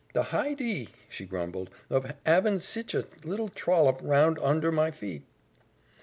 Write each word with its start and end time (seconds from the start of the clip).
"The 0.13 0.23
hidee," 0.23 0.89
she 1.09 1.25
grumbled, 1.27 1.69
"of 1.87 2.11
'avin' 2.25 2.59
sich 2.59 2.95
a 2.95 3.05
little 3.23 3.49
trollop 3.49 3.99
round 4.01 4.39
hunder 4.39 4.71
my 4.71 4.89
feet!" 4.89 5.21